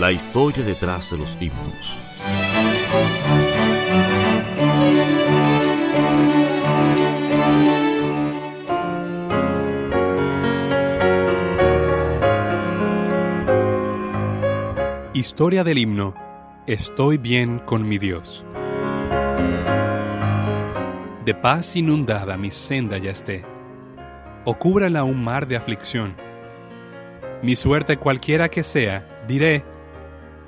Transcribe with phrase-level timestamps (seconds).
[0.00, 1.98] La historia detrás de los himnos.
[15.14, 16.14] Historia del himno
[16.68, 18.44] Estoy bien con mi Dios.
[21.24, 23.44] De paz inundada mi senda ya esté,
[24.44, 26.16] o cúbrala un mar de aflicción.
[27.42, 29.64] Mi suerte cualquiera que sea, diré,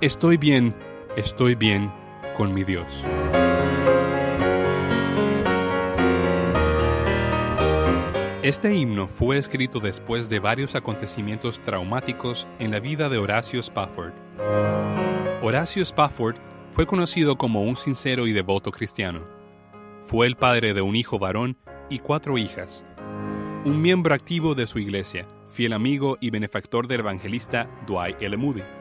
[0.00, 0.74] estoy bien,
[1.16, 1.92] estoy bien
[2.36, 3.04] con mi Dios.
[8.42, 14.12] Este himno fue escrito después de varios acontecimientos traumáticos en la vida de Horacio Spafford.
[15.42, 16.36] Horacio Spafford
[16.70, 19.26] fue conocido como un sincero y devoto cristiano.
[20.04, 21.58] Fue el padre de un hijo varón
[21.90, 22.86] y cuatro hijas.
[23.64, 28.36] Un miembro activo de su iglesia, fiel amigo y benefactor del evangelista Dwight L.
[28.36, 28.77] Moody.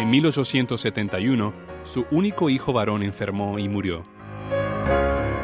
[0.00, 1.52] En 1871,
[1.84, 4.06] su único hijo varón enfermó y murió.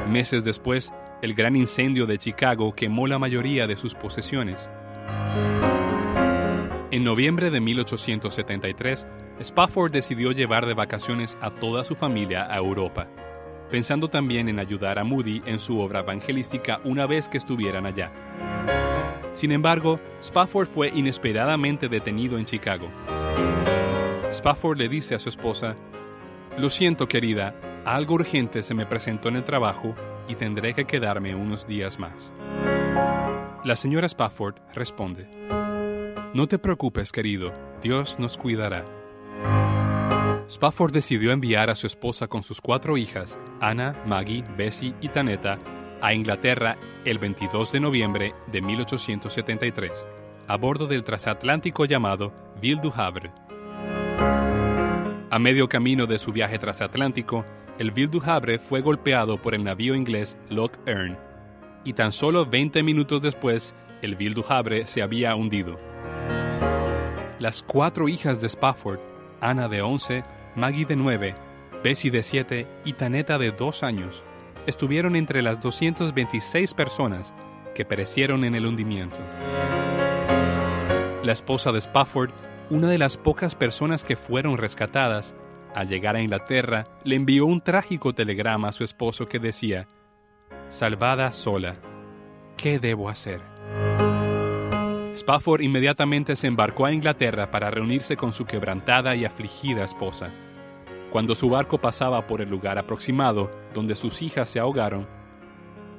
[0.09, 4.71] Meses después, el gran incendio de Chicago quemó la mayoría de sus posesiones.
[6.91, 9.07] En noviembre de 1873,
[9.41, 13.09] Spafford decidió llevar de vacaciones a toda su familia a Europa,
[13.71, 18.11] pensando también en ayudar a Moody en su obra evangelística una vez que estuvieran allá.
[19.33, 22.91] Sin embargo, Spafford fue inesperadamente detenido en Chicago.
[24.37, 25.77] Spafford le dice a su esposa,
[26.59, 27.55] Lo siento querida,
[27.87, 29.95] algo urgente se me presentó en el trabajo
[30.29, 32.35] y tendré que quedarme unos días más.
[33.65, 35.27] La señora Spafford responde,
[36.35, 38.85] No te preocupes, querido, Dios nos cuidará.
[40.47, 45.59] Spafford decidió enviar a su esposa con sus cuatro hijas, Anna, Maggie, Bessie y Tanetta,
[46.03, 46.77] a Inglaterra
[47.07, 50.07] el 22 de noviembre de 1873,
[50.47, 53.46] a bordo del transatlántico llamado Ville du Havre.
[55.37, 57.45] A medio camino de su viaje transatlántico,
[57.79, 61.19] el Ville du Havre fue golpeado por el navío inglés Loch Earn,
[61.85, 65.79] y tan solo 20 minutos después, el Ville du Havre se había hundido.
[67.39, 68.99] Las cuatro hijas de Spafford,
[69.43, 70.25] Ana de 11,
[70.55, 71.35] Maggie de 9,
[71.85, 74.25] Bessie de 7 y Taneta de 2 años,
[74.67, 77.35] estuvieron entre las 226 personas
[77.75, 79.19] que perecieron en el hundimiento.
[81.23, 82.31] La esposa de Spafford,
[82.69, 85.35] una de las pocas personas que fueron rescatadas,
[85.75, 89.89] al llegar a Inglaterra, le envió un trágico telegrama a su esposo que decía,
[90.69, 91.77] Salvada sola,
[92.57, 93.41] ¿qué debo hacer?
[95.15, 100.33] Spafford inmediatamente se embarcó a Inglaterra para reunirse con su quebrantada y afligida esposa.
[101.11, 105.07] Cuando su barco pasaba por el lugar aproximado donde sus hijas se ahogaron,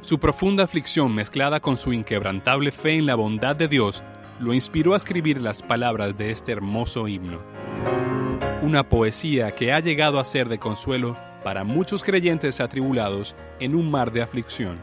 [0.01, 4.03] su profunda aflicción mezclada con su inquebrantable fe en la bondad de Dios
[4.39, 7.41] lo inspiró a escribir las palabras de este hermoso himno.
[8.61, 13.89] Una poesía que ha llegado a ser de consuelo para muchos creyentes atribulados en un
[13.89, 14.79] mar de aflicción.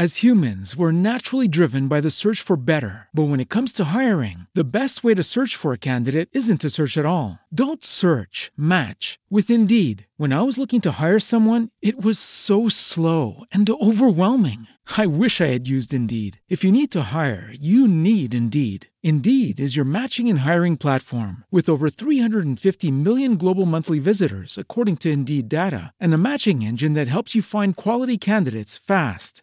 [0.00, 3.08] As humans, we're naturally driven by the search for better.
[3.12, 6.60] But when it comes to hiring, the best way to search for a candidate isn't
[6.60, 7.40] to search at all.
[7.52, 10.06] Don't search, match with Indeed.
[10.16, 14.68] When I was looking to hire someone, it was so slow and overwhelming.
[14.96, 16.40] I wish I had used Indeed.
[16.48, 18.86] If you need to hire, you need Indeed.
[19.02, 24.98] Indeed is your matching and hiring platform with over 350 million global monthly visitors, according
[24.98, 29.42] to Indeed data, and a matching engine that helps you find quality candidates fast.